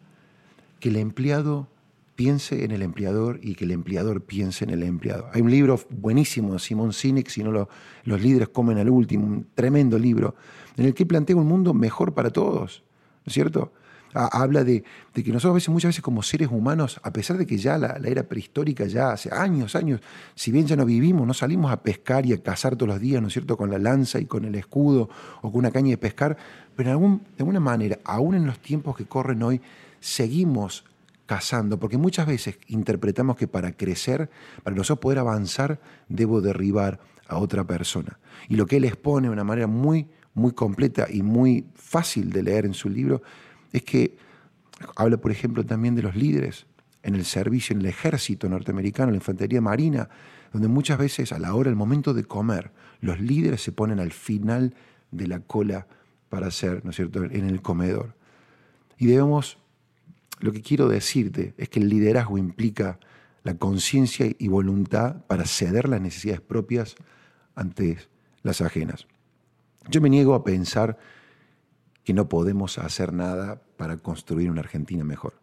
Que 0.80 0.88
el 0.88 0.96
empleado 0.96 1.68
piense 2.16 2.64
en 2.64 2.72
el 2.72 2.82
empleador 2.82 3.38
y 3.40 3.54
que 3.54 3.64
el 3.64 3.70
empleador 3.70 4.20
piense 4.20 4.64
en 4.64 4.70
el 4.70 4.82
empleado. 4.82 5.28
Hay 5.32 5.40
un 5.40 5.52
libro 5.52 5.78
buenísimo 5.88 6.54
de 6.54 6.58
Simon 6.58 6.92
Sinek, 6.92 7.28
si 7.28 7.44
no 7.44 7.68
los 8.04 8.20
líderes 8.20 8.48
comen 8.48 8.78
al 8.78 8.90
último, 8.90 9.24
un 9.24 9.46
tremendo 9.54 10.00
libro, 10.00 10.34
en 10.76 10.86
el 10.86 10.94
que 10.94 11.06
plantea 11.06 11.36
un 11.36 11.46
mundo 11.46 11.74
mejor 11.74 12.12
para 12.12 12.30
todos, 12.30 12.82
¿no 13.24 13.30
es 13.30 13.34
cierto? 13.34 13.72
Habla 14.14 14.62
de, 14.62 14.84
que 15.12 15.32
nosotros 15.32 15.50
a 15.50 15.54
veces, 15.54 15.68
muchas 15.70 15.90
veces 15.90 16.02
como 16.02 16.22
seres 16.22 16.48
humanos, 16.50 17.00
a 17.02 17.12
pesar 17.12 17.36
de 17.36 17.46
que 17.46 17.58
ya 17.58 17.76
la, 17.76 17.98
era 18.04 18.22
prehistórica, 18.22 18.86
ya 18.86 19.10
hace 19.10 19.28
años, 19.34 19.74
años, 19.74 20.00
si 20.34 20.52
bien 20.52 20.66
ya 20.66 20.76
no 20.76 20.86
vivimos, 20.86 21.26
no 21.26 21.34
salimos 21.34 21.72
a 21.72 21.82
pescar 21.82 22.24
y 22.24 22.32
a 22.32 22.42
cazar 22.42 22.76
todos 22.76 22.88
los 22.88 23.00
días, 23.00 23.20
¿no 23.20 23.28
es 23.28 23.34
cierto?, 23.34 23.56
con 23.56 23.70
la 23.70 23.78
lanza 23.78 24.20
y 24.20 24.26
con 24.26 24.44
el 24.44 24.54
escudo 24.54 25.08
o 25.42 25.50
con 25.50 25.58
una 25.58 25.70
caña 25.70 25.90
de 25.90 25.98
pescar, 25.98 26.36
pero 26.76 26.90
de 26.90 27.20
alguna 27.38 27.60
manera, 27.60 27.98
aún 28.04 28.34
en 28.34 28.46
los 28.46 28.58
tiempos 28.60 28.96
que 28.96 29.04
corren 29.04 29.42
hoy, 29.42 29.60
seguimos 30.00 30.84
cazando, 31.26 31.78
porque 31.78 31.96
muchas 31.96 32.26
veces 32.26 32.58
interpretamos 32.68 33.36
que 33.36 33.48
para 33.48 33.72
crecer, 33.72 34.30
para 34.62 34.76
nosotros 34.76 35.02
poder 35.02 35.18
avanzar, 35.18 35.80
debo 36.08 36.40
derribar 36.40 37.00
a 37.26 37.38
otra 37.38 37.64
persona. 37.64 38.18
Y 38.48 38.56
lo 38.56 38.66
que 38.66 38.76
él 38.76 38.84
expone 38.84 39.28
de 39.28 39.32
una 39.32 39.44
manera 39.44 39.66
muy, 39.66 40.08
muy 40.34 40.52
completa 40.52 41.06
y 41.10 41.22
muy 41.22 41.66
fácil 41.74 42.30
de 42.30 42.42
leer 42.42 42.66
en 42.66 42.74
su 42.74 42.88
libro 42.88 43.22
es 43.74 43.82
que 43.82 44.16
habla, 44.96 45.18
por 45.18 45.32
ejemplo, 45.32 45.66
también 45.66 45.94
de 45.96 46.02
los 46.02 46.14
líderes 46.14 46.66
en 47.02 47.16
el 47.16 47.24
servicio, 47.24 47.74
en 47.74 47.80
el 47.80 47.86
ejército 47.86 48.48
norteamericano, 48.48 49.08
en 49.08 49.14
la 49.14 49.18
infantería 49.18 49.60
marina, 49.60 50.08
donde 50.52 50.68
muchas 50.68 50.96
veces 50.96 51.32
a 51.32 51.38
la 51.38 51.54
hora, 51.54 51.68
el 51.68 51.76
momento 51.76 52.14
de 52.14 52.24
comer, 52.24 52.70
los 53.00 53.20
líderes 53.20 53.60
se 53.60 53.72
ponen 53.72 53.98
al 53.98 54.12
final 54.12 54.74
de 55.10 55.26
la 55.26 55.40
cola 55.40 55.88
para 56.28 56.46
hacer, 56.46 56.84
¿no 56.84 56.90
es 56.90 56.96
cierto?, 56.96 57.24
en 57.24 57.46
el 57.46 57.60
comedor. 57.60 58.14
Y 58.96 59.06
debemos 59.06 59.58
lo 60.38 60.52
que 60.52 60.62
quiero 60.62 60.88
decirte 60.88 61.54
es 61.58 61.68
que 61.68 61.80
el 61.80 61.88
liderazgo 61.88 62.38
implica 62.38 62.98
la 63.42 63.54
conciencia 63.54 64.26
y 64.38 64.48
voluntad 64.48 65.24
para 65.26 65.46
ceder 65.46 65.88
las 65.88 66.00
necesidades 66.00 66.40
propias 66.40 66.94
ante 67.56 67.98
las 68.42 68.60
ajenas. 68.60 69.06
Yo 69.88 70.00
me 70.00 70.10
niego 70.10 70.34
a 70.34 70.44
pensar 70.44 70.96
que 72.04 72.12
no 72.12 72.28
podemos 72.28 72.78
hacer 72.78 73.12
nada 73.12 73.60
para 73.76 73.96
construir 73.96 74.50
una 74.50 74.60
Argentina 74.60 75.04
mejor. 75.04 75.34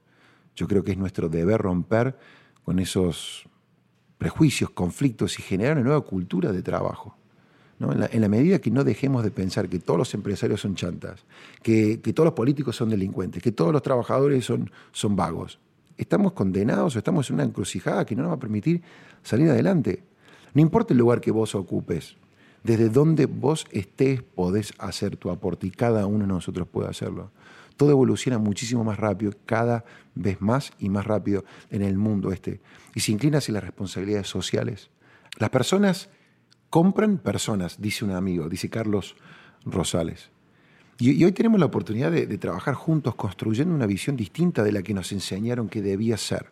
Yo 0.55 0.67
creo 0.67 0.83
que 0.83 0.91
es 0.91 0.97
nuestro 0.97 1.29
deber 1.29 1.61
romper 1.61 2.17
con 2.63 2.79
esos 2.79 3.45
prejuicios, 4.17 4.69
conflictos 4.69 5.39
y 5.39 5.41
generar 5.41 5.77
una 5.77 5.85
nueva 5.85 6.01
cultura 6.01 6.51
de 6.51 6.61
trabajo. 6.61 7.17
En, 7.79 8.21
la, 8.21 8.29
medida 8.29 8.59
que 8.59 8.69
no 8.69 8.83
dejemos 8.83 9.23
de 9.23 9.31
pensar 9.31 9.67
que 9.67 9.79
todos 9.79 9.97
los 9.97 10.13
empresarios 10.13 10.61
son 10.61 10.75
chantas, 10.75 11.25
que, 11.63 11.97
todos 11.97 12.25
los 12.25 12.35
políticos 12.35 12.75
son 12.75 12.89
delincuentes, 12.89 13.41
que 13.41 13.51
todos 13.51 13.73
los 13.73 13.81
trabajadores 13.81 14.45
son, 14.45 14.69
son 14.91 15.15
vagos, 15.15 15.57
estamos 15.97 16.33
condenados 16.33 16.95
o 16.95 16.99
estamos 16.99 17.27
en 17.31 17.35
una 17.35 17.43
encrucijada 17.43 18.05
que 18.05 18.15
no 18.15 18.21
nos 18.21 18.33
va 18.33 18.35
a 18.35 18.39
permitir 18.39 18.83
salir 19.23 19.49
adelante. 19.49 20.03
No 20.53 20.61
importa 20.61 20.93
el 20.93 20.99
lugar 20.99 21.21
que 21.21 21.31
vos 21.31 21.55
ocupes, 21.55 22.17
desde 22.63 22.89
donde 22.89 23.25
vos 23.25 23.65
estés 23.71 24.21
podés 24.21 24.73
hacer 24.77 25.17
tu 25.17 25.29
aporte 25.29 25.67
y 25.67 25.71
cada 25.71 26.05
uno 26.05 26.19
de 26.19 26.27
nosotros 26.27 26.67
puede 26.67 26.89
hacerlo. 26.89 27.31
Todo 27.77 27.91
evoluciona 27.91 28.37
muchísimo 28.37 28.83
más 28.83 28.99
rápido, 28.99 29.33
cada 29.45 29.83
vez 30.13 30.39
más 30.39 30.71
y 30.77 30.89
más 30.89 31.05
rápido 31.05 31.43
en 31.71 31.81
el 31.81 31.97
mundo 31.97 32.31
este. 32.31 32.61
Y 32.93 32.99
se 32.99 33.11
inclina 33.11 33.39
hacia 33.39 33.55
las 33.55 33.63
responsabilidades 33.63 34.27
sociales. 34.27 34.91
Las 35.37 35.49
personas 35.49 36.09
compran 36.69 37.17
personas, 37.17 37.81
dice 37.81 38.05
un 38.05 38.11
amigo, 38.11 38.49
dice 38.49 38.69
Carlos 38.69 39.15
Rosales. 39.65 40.29
Y, 40.99 41.23
hoy 41.23 41.31
tenemos 41.31 41.59
la 41.59 41.65
oportunidad 41.65 42.11
de, 42.11 42.37
trabajar 42.37 42.75
juntos 42.75 43.15
construyendo 43.15 43.73
una 43.73 43.87
visión 43.87 44.15
distinta 44.15 44.61
de 44.61 44.71
la 44.71 44.83
que 44.83 44.93
nos 44.93 45.11
enseñaron 45.11 45.67
que 45.67 45.81
debía 45.81 46.15
ser. 46.17 46.51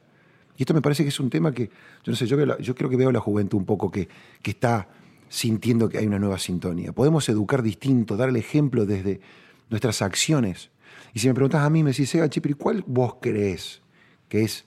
Y 0.58 0.64
esto 0.64 0.74
me 0.74 0.82
parece 0.82 1.04
que 1.04 1.10
es 1.10 1.20
un 1.20 1.30
tema 1.30 1.52
que, 1.52 1.70
yo 2.04 2.12
no 2.12 2.16
sé, 2.16 2.26
yo, 2.26 2.58
yo 2.58 2.76
creo 2.76 2.90
que 2.90 2.96
veo 2.96 3.12
la 3.12 3.20
juventud 3.20 3.60
un 3.60 3.66
poco 3.66 3.92
que, 3.92 4.10
que 4.42 4.52
está 4.52 4.88
sintiendo 5.30 5.88
que 5.88 6.00
hay 6.00 6.08
una 6.08 6.20
nueva 6.20 6.40
sintonía. 6.40 6.92
Podemos 6.92 7.30
educar 7.30 7.62
distinto, 7.62 8.18
dar 8.18 8.30
el 8.30 8.36
ejemplo 8.36 8.86
desde 8.86 9.22
nuestras 9.70 10.02
acciones. 10.02 10.72
Y 11.14 11.20
si 11.20 11.28
me 11.28 11.34
preguntas 11.34 11.62
a 11.62 11.70
mí, 11.70 11.84
me 11.84 11.92
decís, 11.92 12.10
Seba 12.10 12.30
Chipri, 12.30 12.54
¿cuál 12.54 12.84
vos 12.86 13.16
crees 13.22 13.82
que 14.28 14.44
es 14.44 14.66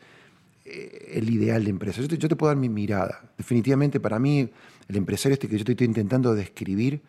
eh, 0.65 1.13
el 1.15 1.29
ideal 1.31 1.65
de 1.65 1.71
empresa? 1.71 2.01
Yo 2.01 2.29
te, 2.29 2.37
puedo 2.37 2.49
dar 2.49 2.57
mi 2.57 2.69
mirada. 2.69 3.33
Definitivamente 3.37 4.01
para 4.01 4.19
mí 4.19 4.49
el 4.89 4.97
empresario 4.97 5.35
este 5.35 5.49
que 5.49 5.59
yo 5.59 5.65
estoy 5.65 5.87
intentando 5.87 6.35
describir 6.35 7.03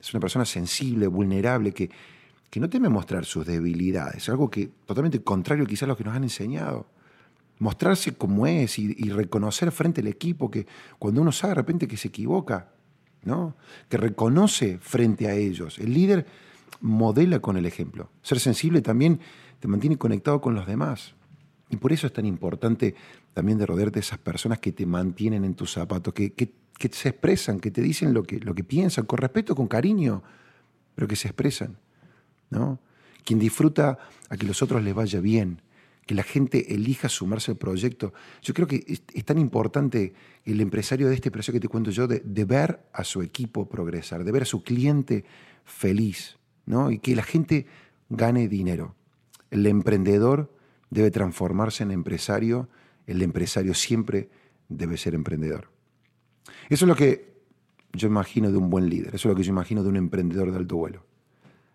es 0.00 0.12
una 0.12 0.20
persona 0.20 0.44
sensible, 0.44 1.06
vulnerable, 1.06 1.72
que, 1.72 1.90
que 2.50 2.60
no 2.60 2.68
teme 2.68 2.88
mostrar 2.88 3.24
sus 3.24 3.46
debilidades, 3.46 4.28
algo 4.28 4.50
que 4.50 4.68
totalmente 4.84 5.22
contrario 5.22 5.66
quizás 5.66 5.84
a 5.84 5.86
lo 5.86 5.96
que 5.96 6.04
nos 6.04 6.14
han 6.14 6.24
enseñado. 6.24 6.86
Mostrarse 7.58 8.12
como 8.12 8.46
es 8.46 8.78
y, 8.78 8.92
reconocer 9.10 9.72
frente 9.72 10.02
al 10.02 10.08
equipo 10.08 10.50
que 10.50 10.66
cuando 10.98 11.22
uno 11.22 11.32
sabe 11.32 11.52
de 11.52 11.54
repente 11.54 11.88
que 11.88 11.96
se 11.96 12.08
equivoca, 12.08 12.75
¿no? 13.26 13.54
que 13.90 13.98
reconoce 13.98 14.78
frente 14.78 15.28
a 15.28 15.34
ellos. 15.34 15.78
El 15.78 15.92
líder 15.92 16.26
modela 16.80 17.40
con 17.40 17.58
el 17.58 17.66
ejemplo. 17.66 18.08
Ser 18.22 18.40
sensible 18.40 18.80
también 18.80 19.20
te 19.60 19.68
mantiene 19.68 19.98
conectado 19.98 20.40
con 20.40 20.54
los 20.54 20.66
demás. 20.66 21.14
Y 21.68 21.76
por 21.76 21.92
eso 21.92 22.06
es 22.06 22.14
tan 22.14 22.24
importante 22.24 22.94
también 23.34 23.58
de 23.58 23.66
rodearte 23.66 23.96
de 23.96 24.00
esas 24.00 24.18
personas 24.18 24.60
que 24.60 24.72
te 24.72 24.86
mantienen 24.86 25.44
en 25.44 25.54
tus 25.54 25.72
zapatos, 25.72 26.14
que, 26.14 26.32
que 26.32 26.54
que 26.78 26.88
se 26.88 27.08
expresan, 27.08 27.60
que 27.60 27.70
te 27.70 27.80
dicen 27.80 28.12
lo 28.12 28.22
que, 28.22 28.38
lo 28.40 28.54
que 28.54 28.64
piensan, 28.64 29.06
con 29.06 29.18
respeto, 29.18 29.54
con 29.54 29.66
cariño, 29.66 30.22
pero 30.94 31.08
que 31.08 31.16
se 31.16 31.28
expresan. 31.28 31.76
¿no? 32.50 32.78
Quien 33.24 33.38
disfruta 33.38 33.98
a 34.28 34.36
que 34.36 34.46
los 34.46 34.62
otros 34.62 34.82
les 34.82 34.94
vaya 34.94 35.20
bien, 35.20 35.62
que 36.06 36.14
la 36.14 36.22
gente 36.22 36.72
elija 36.72 37.08
sumarse 37.08 37.50
al 37.50 37.56
proyecto. 37.58 38.14
Yo 38.40 38.54
creo 38.54 38.68
que 38.68 38.84
es, 38.86 39.24
tan 39.24 39.38
importante 39.38 40.14
el 40.44 40.60
empresario 40.60 41.08
de 41.08 41.16
este 41.16 41.32
precio 41.32 41.52
que 41.52 41.60
te 41.60 41.68
cuento 41.68 41.90
yo, 41.90 42.06
de, 42.06 42.44
ver 42.44 42.86
a 42.92 43.02
su 43.02 43.22
equipo 43.22 43.68
progresar, 43.68 44.22
de 44.22 44.30
ver 44.30 44.42
a 44.42 44.46
su 44.46 44.62
cliente 44.62 45.24
feliz, 45.64 46.38
¿no? 46.64 46.92
y 46.92 47.00
que 47.00 47.16
la 47.16 47.24
gente 47.24 47.66
gane 48.08 48.46
dinero. 48.46 48.94
El 49.50 49.66
emprendedor 49.66 50.52
debe 50.90 51.10
transformarse 51.10 51.82
en 51.82 51.90
empresario, 51.90 52.68
el 53.08 53.20
empresario 53.20 53.74
siempre 53.74 54.30
debe 54.68 54.96
ser 54.96 55.14
emprendedor. 55.14 55.70
Eso 56.68 56.84
es 56.84 56.88
lo 56.88 56.94
que 56.94 57.34
yo 57.92 58.06
imagino 58.06 58.52
de 58.52 58.58
un 58.58 58.70
buen 58.70 58.88
líder, 58.88 59.08
eso 59.08 59.28
es 59.28 59.32
lo 59.32 59.34
que 59.34 59.42
yo 59.42 59.50
imagino 59.50 59.82
de 59.82 59.88
un 59.88 59.96
emprendedor 59.96 60.52
de 60.52 60.58
alto 60.58 60.76
vuelo. 60.76 61.04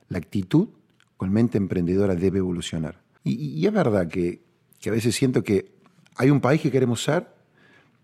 La 0.07 0.19
actitud 0.19 0.69
con 1.17 1.31
mente 1.31 1.57
emprendedora 1.57 2.15
debe 2.15 2.39
evolucionar. 2.39 3.00
Y, 3.23 3.65
es 3.65 3.73
verdad 3.73 4.07
que, 4.07 4.41
a 4.85 4.89
veces 4.89 5.15
siento 5.15 5.43
que 5.43 5.71
hay 6.15 6.29
un 6.29 6.41
país 6.41 6.61
que 6.61 6.71
queremos 6.71 7.03
ser 7.03 7.27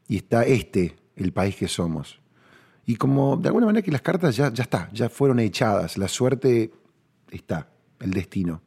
y 0.07 0.17
está 0.17 0.43
este, 0.43 0.95
el 1.15 1.33
país 1.33 1.55
que 1.55 1.67
somos. 1.67 2.19
Y 2.85 2.95
como 2.95 3.35
de 3.35 3.49
alguna 3.49 3.65
manera 3.65 3.83
que 3.83 3.91
las 3.91 4.01
cartas 4.01 4.35
ya, 4.35 4.51
ya 4.53 4.63
está, 4.63 4.89
ya 4.93 5.09
fueron 5.09 5.39
echadas, 5.39 5.97
la 5.97 6.07
suerte 6.07 6.71
está, 7.31 7.69
el 7.99 8.11
destino. 8.11 8.61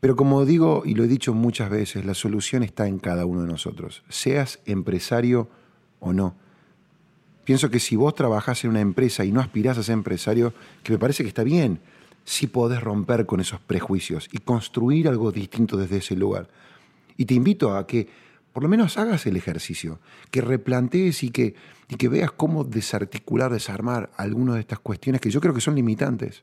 Pero 0.00 0.14
como 0.14 0.44
digo 0.44 0.82
y 0.84 0.94
lo 0.94 1.04
he 1.04 1.08
dicho 1.08 1.34
muchas 1.34 1.70
veces, 1.70 2.04
la 2.04 2.14
solución 2.14 2.62
está 2.62 2.86
en 2.86 2.98
cada 2.98 3.26
uno 3.26 3.42
de 3.42 3.48
nosotros, 3.48 4.04
seas 4.08 4.60
empresario 4.66 5.48
o 6.00 6.12
no. 6.12 6.36
Pienso 7.44 7.70
que 7.70 7.80
si 7.80 7.96
vos 7.96 8.14
trabajás 8.14 8.62
en 8.64 8.70
una 8.70 8.80
empresa 8.80 9.24
y 9.24 9.32
no 9.32 9.40
aspirás 9.40 9.78
a 9.78 9.82
ser 9.82 9.94
empresario, 9.94 10.52
que 10.82 10.92
me 10.92 10.98
parece 10.98 11.22
que 11.22 11.28
está 11.28 11.42
bien, 11.42 11.80
sí 12.28 12.46
podés 12.46 12.82
romper 12.82 13.24
con 13.24 13.40
esos 13.40 13.58
prejuicios 13.58 14.28
y 14.30 14.38
construir 14.38 15.08
algo 15.08 15.32
distinto 15.32 15.78
desde 15.78 15.96
ese 15.96 16.14
lugar. 16.14 16.48
Y 17.16 17.24
te 17.24 17.32
invito 17.32 17.74
a 17.74 17.86
que 17.86 18.06
por 18.52 18.62
lo 18.62 18.68
menos 18.68 18.98
hagas 18.98 19.24
el 19.26 19.36
ejercicio, 19.36 19.98
que 20.30 20.42
replantees 20.42 21.22
y 21.22 21.30
que, 21.30 21.54
y 21.88 21.96
que 21.96 22.08
veas 22.08 22.30
cómo 22.30 22.64
desarticular, 22.64 23.50
desarmar 23.50 24.10
algunas 24.16 24.56
de 24.56 24.60
estas 24.60 24.78
cuestiones 24.78 25.22
que 25.22 25.30
yo 25.30 25.40
creo 25.40 25.54
que 25.54 25.62
son 25.62 25.74
limitantes. 25.74 26.42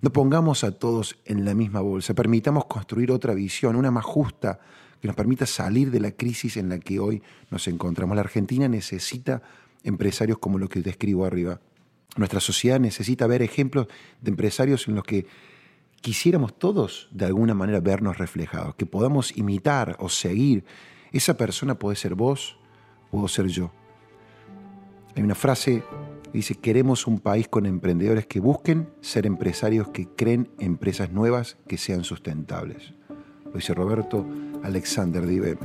No 0.00 0.12
pongamos 0.12 0.64
a 0.64 0.72
todos 0.72 1.16
en 1.24 1.44
la 1.44 1.54
misma 1.54 1.80
bolsa, 1.80 2.14
permitamos 2.14 2.64
construir 2.64 3.12
otra 3.12 3.34
visión, 3.34 3.76
una 3.76 3.92
más 3.92 4.04
justa, 4.04 4.58
que 5.00 5.06
nos 5.06 5.16
permita 5.16 5.46
salir 5.46 5.92
de 5.92 6.00
la 6.00 6.10
crisis 6.10 6.56
en 6.56 6.70
la 6.70 6.80
que 6.80 6.98
hoy 6.98 7.22
nos 7.50 7.68
encontramos. 7.68 8.16
La 8.16 8.22
Argentina 8.22 8.66
necesita 8.66 9.42
empresarios 9.84 10.38
como 10.38 10.58
los 10.58 10.68
que 10.68 10.80
describo 10.80 11.24
arriba. 11.24 11.60
Nuestra 12.16 12.40
sociedad 12.40 12.78
necesita 12.78 13.26
ver 13.26 13.42
ejemplos 13.42 13.88
de 14.20 14.30
empresarios 14.30 14.86
en 14.86 14.94
los 14.94 15.04
que 15.04 15.26
quisiéramos 16.00 16.56
todos 16.56 17.08
de 17.10 17.24
alguna 17.24 17.54
manera 17.54 17.80
vernos 17.80 18.18
reflejados, 18.18 18.74
que 18.76 18.86
podamos 18.86 19.36
imitar 19.36 19.96
o 19.98 20.08
seguir. 20.08 20.64
Esa 21.12 21.36
persona 21.36 21.78
puede 21.78 21.96
ser 21.96 22.14
vos, 22.14 22.56
puedo 23.10 23.26
ser 23.26 23.48
yo. 23.48 23.72
Hay 25.16 25.22
una 25.22 25.34
frase 25.34 25.82
que 26.24 26.38
dice, 26.38 26.54
queremos 26.56 27.06
un 27.06 27.18
país 27.18 27.48
con 27.48 27.66
emprendedores 27.66 28.26
que 28.26 28.38
busquen 28.38 28.88
ser 29.00 29.26
empresarios 29.26 29.88
que 29.88 30.08
creen 30.08 30.50
empresas 30.58 31.10
nuevas 31.10 31.56
que 31.66 31.78
sean 31.78 32.04
sustentables. 32.04 32.94
Lo 33.46 33.52
dice 33.52 33.74
Roberto 33.74 34.26
Alexander 34.62 35.26
de 35.26 35.34
IBM. 35.34 35.58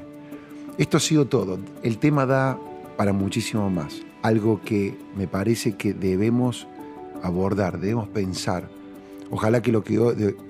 Esto 0.77 0.97
ha 0.97 0.99
sido 0.99 1.27
todo. 1.27 1.59
El 1.83 1.97
tema 1.97 2.25
da 2.25 2.57
para 2.97 3.13
muchísimo 3.13 3.69
más 3.69 4.03
algo 4.21 4.61
que 4.61 4.97
me 5.15 5.27
parece 5.27 5.73
que 5.73 5.93
debemos 5.93 6.67
abordar, 7.23 7.79
debemos 7.79 8.07
pensar. 8.09 8.69
Ojalá 9.31 9.61
que 9.61 9.71
lo 9.71 9.83
que 9.83 9.99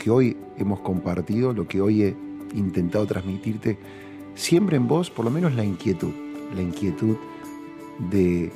hoy, 0.09 0.38
hemos 0.57 0.79
compartido, 0.79 1.53
lo 1.53 1.67
que 1.67 1.81
hoy 1.81 2.03
he 2.03 2.15
intentado 2.55 3.05
transmitirte, 3.05 3.77
siempre 4.35 4.77
en 4.77 4.88
vos 4.88 5.09
por 5.09 5.25
lo 5.25 5.31
menos 5.31 5.53
la 5.53 5.65
inquietud, 5.65 6.13
la 6.55 6.61
inquietud 6.61 7.17
de 8.09 8.51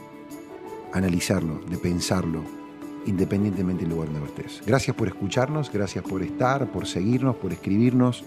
analizarlo, 0.94 1.60
de 1.70 1.78
pensarlo, 1.78 2.42
independientemente 3.06 3.84
del 3.84 3.94
lugar 3.94 4.12
donde 4.12 4.28
estés. 4.28 4.62
Gracias 4.66 4.96
por 4.96 5.08
escucharnos, 5.08 5.72
gracias 5.72 6.04
por 6.04 6.22
estar, 6.24 6.72
por 6.72 6.88
seguirnos, 6.88 7.36
por 7.36 7.52
escribirnos. 7.52 8.24